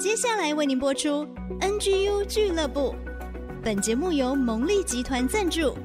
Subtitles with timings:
[0.00, 1.24] 接下来为您播出
[1.60, 2.96] NGU 俱乐部。
[3.62, 5.78] 本节目由蒙利集团赞助。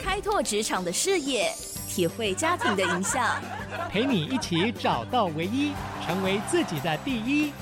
[0.00, 1.52] 开拓职场的视野，
[1.88, 3.42] 体会家庭的影响，
[3.90, 5.72] 陪你一起找到唯一，
[6.06, 7.52] 成为自己的第一，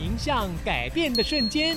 [0.00, 1.76] 迎向改变的瞬间。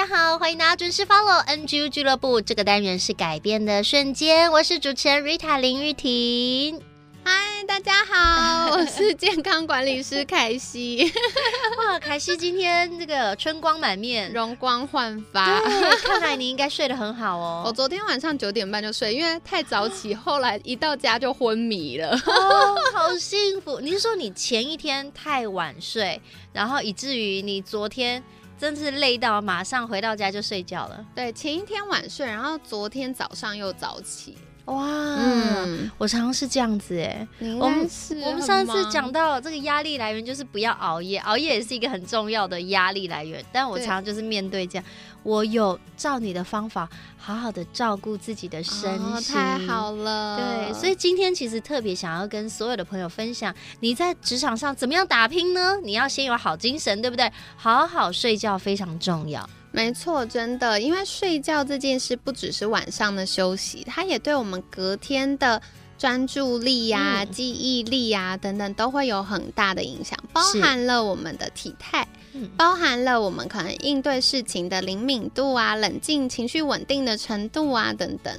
[0.00, 2.40] 家好，欢迎大家准时 follow NGU 俱乐部。
[2.40, 6.80] 这个单元是改变的瞬间，我是主持人 Rita 林玉婷。
[7.22, 11.12] 嗨，大家好，我是健康管理师凯西。
[11.76, 15.60] 哇，凯西今天这个春光满面，容光焕发。
[16.02, 17.64] 看来你应该睡得很好哦。
[17.66, 22.18] 我昨天晚上九点半就睡，因为太早起，后来一到家就昏迷了。
[22.24, 23.78] 哦，好幸福！
[23.80, 26.18] 你是说你前一天太晚睡，
[26.54, 28.24] 然后以至于你昨天
[28.60, 31.06] 真是累到马上回到家就睡觉了？
[31.14, 34.36] 对，前一天晚睡，然后昨天早上又早起。
[34.66, 37.26] 哇，嗯，我常常是这样子哎。
[37.58, 37.88] 我们
[38.24, 43.42] 我们上次讲到这个压力来源就是不要熬夜，熬夜也是一个很重要的压力来源。
[43.50, 44.84] 但我常常就是面对这样，
[45.22, 48.90] 我有照你的方法，好好的照顾自己的身心。
[48.90, 50.36] 哦，太好了。
[50.36, 55.78] 对，所以今天其实特别想要跟所有的朋友分享，你在职场上怎么样打拼呢？
[55.82, 57.30] 你要先有好精神，对不对？
[57.56, 59.48] 好好睡觉非常重要。
[59.72, 65.62] 没错，真的，因为睡觉这件事不只是晚上的休息，它也对我们隔天的
[66.00, 78.34] 专注力呀、啊、嗯、记忆力呀、啊、等等都会有很大的影响，包含了我们的体态，嗯、包含了我们可能应对事情的灵敏度啊、冷静、情绪稳定的程度啊等等。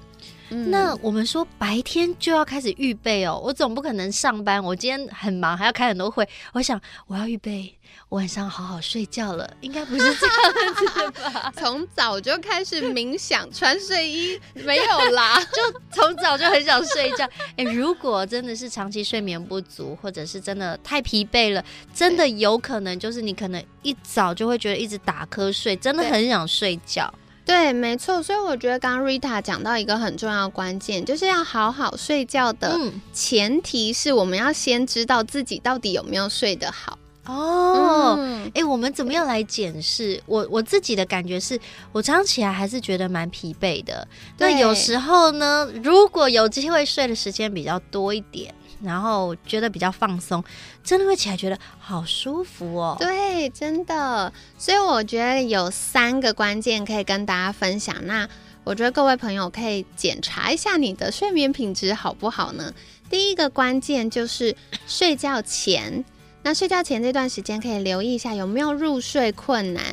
[0.52, 7.74] 嗯、那我们说白天就要开始预备哦，我总不可能上班，我今天很忙还要开很多会，我想我要预备。
[8.10, 11.52] 晚上好好睡觉了，应该不是这样子吧？
[11.56, 17.26] 从早就开始冥想，穿睡衣 没有啦，就从早就很想睡觉。
[17.58, 21.64] 哎、欸，如果真的是长期睡眠不足，或者是真的太疲惫了，
[21.94, 27.14] 真的有可能就是你可能一早就会觉得一直打瞌睡，真的很想睡觉。
[27.46, 28.22] 对，没错。
[28.22, 32.80] 所以我觉得刚刚 Rita 讲到一个很重要的关键，就是要好好睡觉的
[33.12, 36.98] 前提是我们要先知道自己到底有没有睡得好。
[37.26, 40.22] 哦，哎、嗯欸，我们怎么样来检视？
[40.26, 41.60] 我我自己的感觉是，
[41.92, 44.08] 我早上起来还是觉得蛮疲惫的。
[44.40, 48.54] 那，有时候呢，如果有机会睡的时间比较多一点，
[48.84, 50.44] 然后觉得比较放松，
[50.84, 52.96] 真的会起来觉得好舒服哦。
[53.00, 54.32] 对，真的。
[54.58, 57.96] 所以我觉得有三个关键可以跟大家分享。
[58.06, 58.28] 那
[58.64, 62.74] 我觉得各位朋友可以检查一下你的睡眠品质好不好呢？
[63.10, 64.56] 第一个关键就是
[64.88, 66.06] 睡觉前。
[66.44, 69.84] 那睡觉前这段时间可以留意一下有没有入睡困难。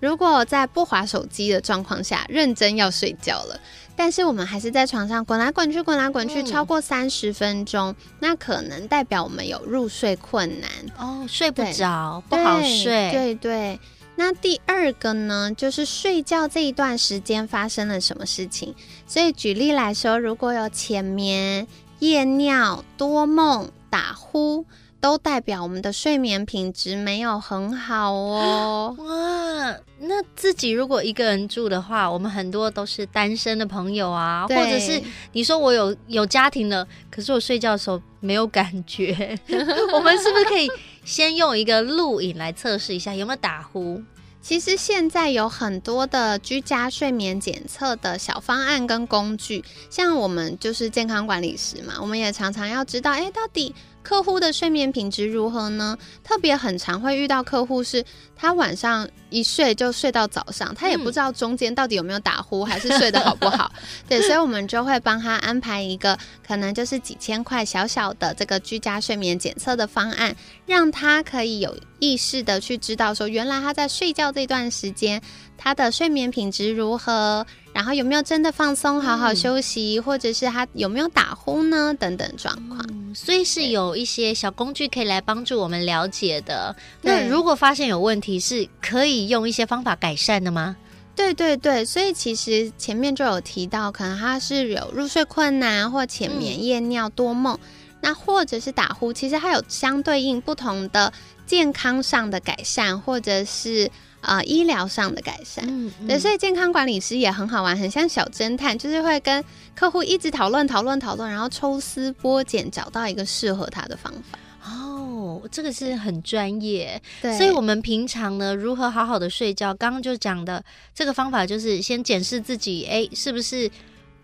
[0.00, 3.60] 如果在不滑手机的状况下，认真要睡觉了，
[3.98, 13.10] 但是我们还是在床上滚来滚去，滚来滚去超过三十分钟，嗯，那可能代表我们有入睡困难哦，睡不着，不好睡。
[13.10, 13.80] 对对。
[14.14, 18.72] 那第二个呢，就是睡觉这一段时间发生了什么事情？
[19.06, 21.66] 所以举例来说，如果有浅眠、
[21.98, 24.64] 夜尿、多梦、打呼。
[25.00, 28.94] 都代表我们的睡眠品质没有很好哦。
[28.98, 35.00] 哇，那自己如果一个人住的话，我们很多都是单身的朋友啊，或者是
[35.32, 39.38] 你说我有有家庭了，可是我睡觉的时候没有感觉，
[39.94, 40.68] 我们是不是可以
[41.04, 44.02] 先用一个录影来测试一下有没有打呼？
[44.40, 53.74] 其实现在有很多的居家睡眠检测的小方案跟工具，像我们就是健康管理师嘛，我们也常常要知道，哎，到底。
[54.08, 55.94] 客户的睡眠品质如何呢？
[56.24, 58.02] 特别很常会遇到客户是，
[58.34, 63.70] 他晚上一睡就睡到早上，他也不知道中间到底有没有打呼，还是睡得好不好。
[64.08, 75.20] 对，所以我们就会帮他安排一个可能就是几千块小小的这个居家睡眠检测的方案，让他可以有意识的去知道说，原来他在睡觉这段时间，
[75.58, 77.44] 他的睡眠品质如何。
[77.74, 81.94] 然后有没有真的放松、好好休息，嗯、或者是他有没有打呼呢？
[81.94, 86.74] 等等状况、嗯，所以是有一些小工具可以来帮助我们了解的。
[87.02, 90.76] 那如果发现有问题，是可以用一些方法改善的吗？
[91.14, 101.12] 对对对，所以其实前面就有提到，可能他是有入睡困难，或浅眠、夜尿、多梦，嗯、那或者是打呼，其实它有相对应不同的
[101.48, 103.90] 健康上的改善，或者是。
[104.20, 109.42] 啊、呃，医疗上的改善，嗯嗯、对，所以健康管理师也很好玩，很像小侦探，就是会跟
[109.76, 114.36] 客户一直讨论、讨论、讨论，然后抽丝剥茧，找到一个适合他的方法。
[114.64, 117.00] 哦，哦，这个是很专业。
[117.20, 119.74] 对，所以我们平常呢，如何好好的睡觉？
[119.74, 120.62] 刚刚就讲的
[120.94, 123.70] 这个方法，就是先检视自己，哎，是不是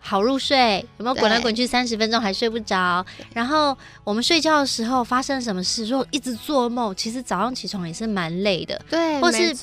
[0.07, 0.87] 好入睡？
[0.99, 3.05] 有没有滚来滚去三十分钟还睡不着？
[3.33, 5.87] 然后我们睡觉的时候发生什么事？
[5.87, 8.79] 如果一直做梦，其实早上起床也是蛮累的。
[8.91, 9.57] 对，或是，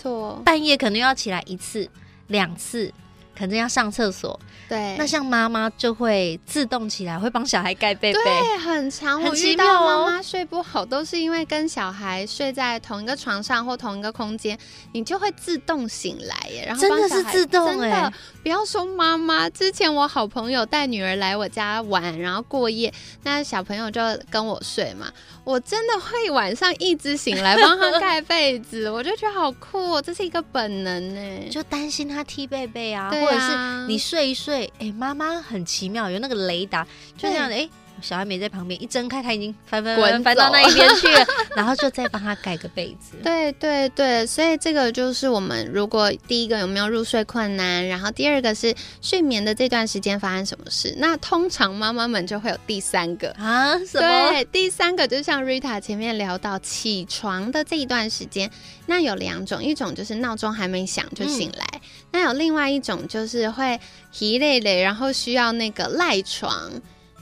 [0.44, 1.88] 半夜可能要起来一次、
[2.28, 2.92] 两次。
[3.38, 9.22] 可能要上厕所，对，那像妈妈就会自动起来，会帮小孩盖被被，对，很长。
[9.22, 14.58] 我遇到妈妈睡不好，都是因为跟小孩睡在同一个床上或同一个空间，
[14.94, 16.66] 你就会自动醒来耶。
[16.68, 18.14] 然后真的是自动的
[18.44, 19.50] 不要说妈妈。
[19.50, 22.94] 之前我好朋友带女儿来我家玩，然后过夜，
[23.24, 25.12] 那小朋友就跟我睡嘛，
[25.44, 33.10] 我真的会晚上一直醒来帮他盖被子，我就觉得好酷哦，这是一个本能呢，就担心他踢被被啊。
[33.10, 36.84] 对或者是你睡一睡，哎、欸，妈妈很奇妙，有那个雷达，
[37.18, 37.70] 就这样的，哎。
[38.02, 41.26] 小孩没在旁边，一睁开，他已经翻翻翻翻到那一边去了，
[41.56, 43.18] 然后就再帮他盖个被子。
[43.24, 53.78] 对对对，所以这个就是我们如果第一个有没有入睡困难，然后第二个是睡眠的这段时间发生什么事，那通常妈妈们就会有第三个啊？
[53.86, 54.30] 什么？
[54.32, 58.50] 对，第三个就像 Rita 前面聊到起床的这一段时间，
[58.88, 61.82] 那有两种，一种就是闹钟还没响就醒来，嗯、
[62.12, 63.80] 那有另外一种就是会
[64.12, 66.72] 疲累累，然后需要那个赖床。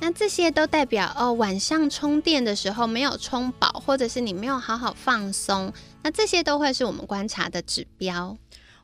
[0.01, 8.37] 那这些都代表哦，晚上充电的时候没有充饱，或者是你没有好好放松，那这些都会是我们观察的指标。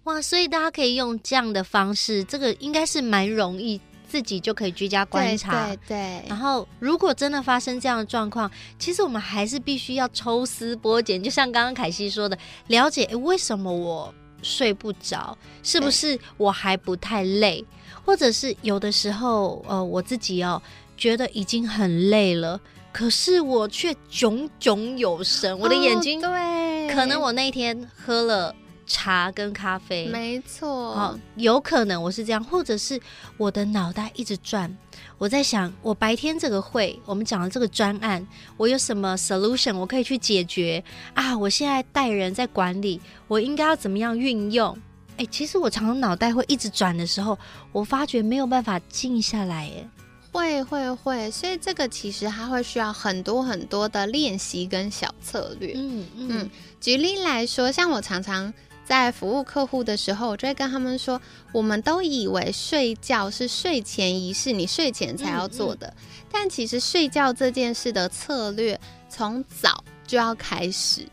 [0.03, 5.65] 哇，所以大家可以用这样的方式，这个应该是蛮容易，自己就可以居家观察。
[5.65, 6.25] 对对，对。
[6.27, 14.13] 然后，如果真的发生这样的状况，其实我们还是必须要抽丝剥茧，就像刚刚凯西说的，了解诶，为什么我
[14.43, 17.65] 睡不着，是不是我还不太累，
[18.05, 20.61] 或者是有的时候，呃，我自己、哦。
[20.97, 22.59] 觉得已经很累了，
[22.91, 25.57] 可是我却炯炯有神。
[25.59, 28.55] 我的眼睛，对，可能我那天喝了
[28.85, 30.69] 茶跟咖啡，没错。
[30.69, 32.99] 哦，有可能我是这样，或者是
[33.37, 34.75] 我的脑袋一直转，
[35.17, 38.25] 我在想，我白天这个会，我们讲的这个专案，
[38.57, 40.83] 我有什么 solution 我可以去解决
[41.13, 41.37] 啊？
[41.37, 44.77] 我现在带人在管理，我应该要怎么样运用？
[45.17, 47.37] 哎，其实我常常脑袋会一直转的时候，
[47.71, 49.89] 我发觉没有办法静下来，哎。
[50.35, 55.71] 会会会，所以这个其实它会需要很多很多的练习跟小策略。
[55.75, 56.49] 嗯嗯，嗯，
[56.81, 58.53] 举例来说，像我常常
[58.85, 61.21] 在服务客户的时候，我就会跟他们说，
[61.53, 68.77] 我们都以为睡觉是睡前仪式，你睡前才要做的，嗯嗯，但其实睡觉这件事的策略
[69.07, 71.07] 从早就要开始。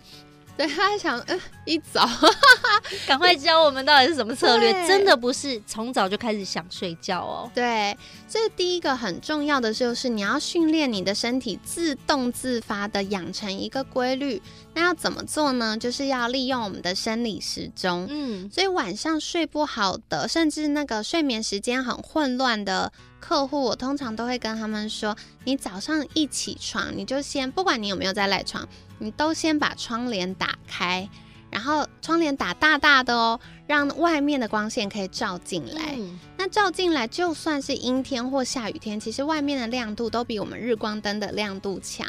[0.54, 2.08] 对，他想，嗯、呃，一早，
[3.06, 4.72] 赶快教我们到底是什么策略？
[4.86, 7.50] 真的不是从早就开始想睡觉哦。
[7.54, 14.42] 对，所以第一个很重要的就是你要训练你的身体自动自发的养成一个规律。
[14.74, 15.76] 那要怎么做呢？
[15.76, 18.06] 就是要利用我们的生理时钟。
[18.08, 28.66] 嗯，所以晚上睡不好的，甚至那个睡眠时间很混乱的客户，我通常都会跟他们说：你早上一起床，你就先不管你有没有在赖床。
[28.98, 31.08] 你都先把窗帘打开，
[31.52, 35.94] 然后窗帘打大大的哦，让外面的光线可以照进来。
[35.98, 42.06] 嗯、那照进来，就算是阴天或下雨天，其实外面的亮度都比我们日光灯的亮度强。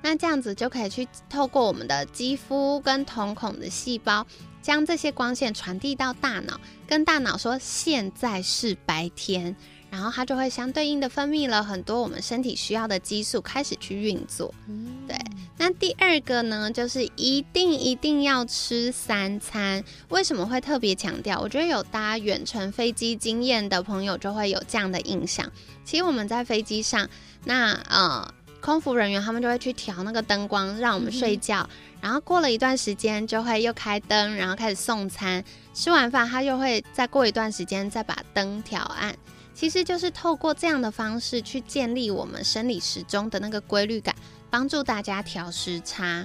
[0.00, 4.26] 那这样子就可以去透过我们的肌肤跟瞳孔的细胞，
[4.62, 9.54] 将这些光线传递到大脑，跟大脑说现在是白天。
[9.90, 14.54] 然后它就会相对应的分泌了很多我们身体需要的激素，开始去运作。
[14.66, 15.17] 嗯，对。
[15.58, 19.82] 那第二个呢，就是一定一定要吃三餐。
[20.08, 21.40] 为什么会特别强调？
[21.40, 25.50] 我觉得有搭远程飞机经验的朋友就会有这样的印象。
[25.84, 27.08] 其实我们在飞机上，
[27.44, 31.68] 那呃，空服人员他们就会去调那个灯光，让我们睡觉。
[31.68, 35.44] 嗯、然后过了一段时间，就会又开灯，然后开始送餐。
[35.74, 39.14] 吃完饭，他又会再过一段时间再把灯调暗。
[39.58, 44.14] 其实就是透过这样的方式去建立我们生理时钟的那个规律感，
[44.48, 46.24] 帮助大家调时差。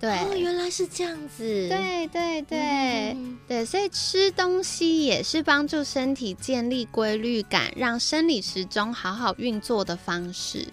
[0.00, 1.68] 对，哦，原来是这样子。
[1.68, 10.66] 对对对、嗯、对，所以吃东西也是帮助身体建立规律感，让生理时钟好好运作的方式。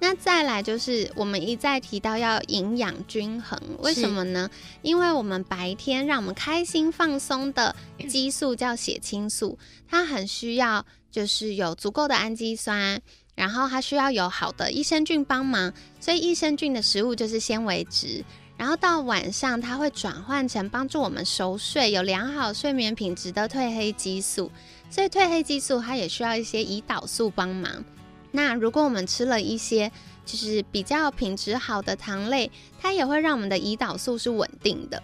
[0.00, 4.50] 那再来就是我们一再提到要营养均衡，为什么呢？
[4.82, 7.76] 因为我们白天让我们开心放松的
[8.08, 9.56] 激素叫血清素，
[9.88, 10.84] 它很需要。
[11.14, 13.00] 就是有足够的氨基酸，
[13.36, 18.24] 然后它需要有好的益生菌帮忙，所以益生菌的食物就是纤维质。
[18.56, 24.50] 然后到晚上，它会转换成帮助我们熟睡、有良好睡眠品质的褪黑激素。
[24.90, 27.84] 所以褪黑激素它也需要一些胰岛素帮忙。
[28.32, 29.92] 那如果我们吃了一些
[30.26, 35.00] 就是比较品质好的糖类，它也会让我们的胰岛素是稳定的。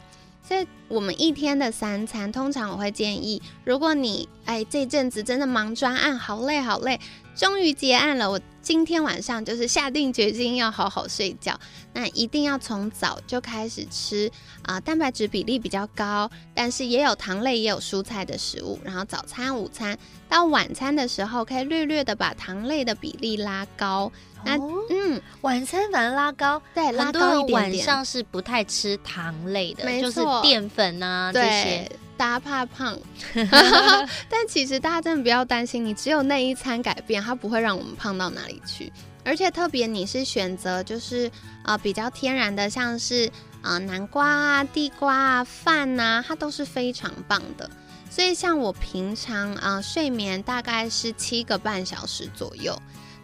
[0.51, 6.99] 所以我们一天的三餐，通常我会建议，如果你哎这阵子真的忙专案，好累好累，
[7.37, 11.59] 终于结案了，我今天晚上就是下定决心要好好睡觉，
[11.93, 14.31] 那一定要从早就开始吃
[14.63, 19.99] 啊、呃，蛋白质比例比较高，但是也有糖类也有蔬菜的食物，然后早餐、午餐
[20.29, 24.13] 到晚餐的时候，可以略略的把糖类的比例拉高。
[24.45, 27.85] 那、哦、嗯，晚餐反而拉高，对，拉高一点点。
[27.85, 32.99] 晚上是不太吃糖类的，就是淀粉啊这些，大家怕胖。
[34.29, 38.93] 但其实大家真的不要担心，你只有那一餐改变，它不会让我们胖到哪里去。
[39.25, 41.29] 而且特别你是选择就是
[41.63, 43.27] 啊、呃、比较天然的，像是
[43.63, 47.71] 啊、呃、南瓜啊、地瓜啊、饭啊，它都是非常棒的。
[48.11, 52.79] 所以像我平常啊、呃、睡眠大概是七个半小时左右。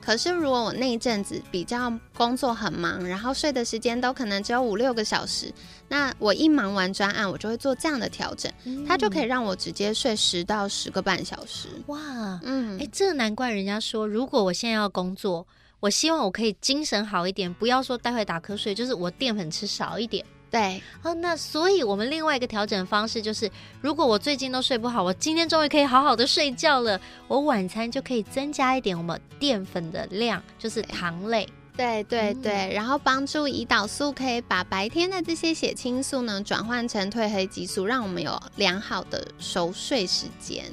[0.07, 5.53] 可是，如果我那一阵子比较工作很忙，然后睡的时间都可能只有五六个小时，
[5.89, 11.67] 那我一忙完专案，我就会做这样的调整，嗯、它就可以让我直接睡十到十个半小时。
[11.89, 15.45] 哇，嗯，哎，这难怪人家说，如果我现在要工作，
[15.81, 20.25] 我希望我可以精神好一点，不要说待会打瞌睡，就是我淀粉吃少一点。
[20.57, 23.51] 对，哦，那所以我们另外一个调整方式就是，
[23.83, 26.99] 如果我最近都睡不好，我今天终于可以好好的睡觉了，
[27.29, 31.47] 我晚餐就可以增加一点我们淀粉的量，就是糖类。
[31.77, 40.65] 对对对，嗯、然后帮助胰岛素可以把白天的这些血清素呢转换成褪黑激素，让我们有良好的熟睡时间。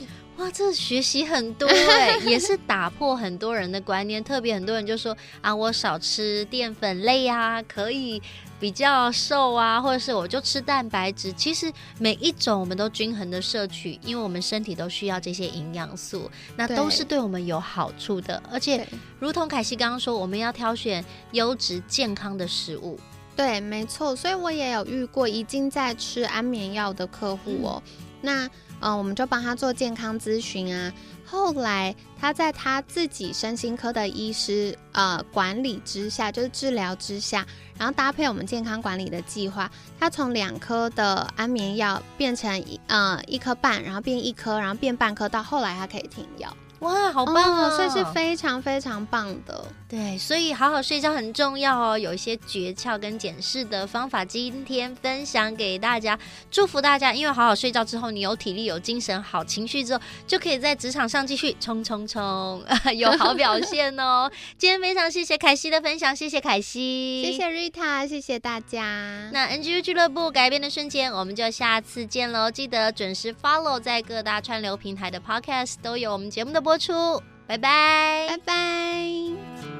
[0.43, 8.21] 哇，这学习很多哎， 也是打破很多人的观念，特别很多人就说啊，我少吃淀粉类啊，可以。
[8.59, 11.33] 比较瘦啊，或者是我就吃蛋白质。
[11.33, 11.69] 其实
[11.99, 18.41] 每一种我们都均衡的摄取，因为我们身体都需要这些营养素，那都是对我们有好处的。
[18.49, 18.87] 而且，
[19.19, 22.97] 如同凯西刚刚说，我们要挑选优质健康的食物。
[23.35, 24.15] 对，没错。
[24.15, 27.83] 所以我也有遇过已经在吃安眠药的客户哦。
[27.85, 28.49] 嗯、那
[28.83, 30.91] 呃，我们就帮他做健康咨询啊。
[31.25, 37.45] 后来他在他自己身心科的医师呃管理之下，就是治疗之下。
[37.77, 46.55] 然后搭配我们健康管理的计划，他从两颗的安眠药变成一呃一颗半，然后变一颗，然后变半颗，到后来他可以停药。
[46.79, 47.75] 哇，好棒哦！
[47.77, 49.65] 所以是非常非常棒的。
[49.93, 51.95] 对，所以好好睡觉很重要哦。
[51.95, 56.17] 有一些诀窍跟检视的方法，今天分享给大家，
[56.49, 57.13] 祝福大家。
[57.13, 62.63] 因为好好睡觉之后，你有体力、有精神、好情绪之后，就可以在职场上继续冲冲冲，
[62.97, 64.27] 有好表现哦。
[64.57, 69.29] 今天非常谢谢凯西的分享，谢谢凯西，谢谢 Rita，谢谢大家。
[69.31, 72.49] 那 NGU 俱乐部改变的瞬间，我们就下次见喽！
[72.49, 79.72] 记得准时 follow 在各大串流平台的 Podcast 都有我们节目的播出，拜拜，拜拜。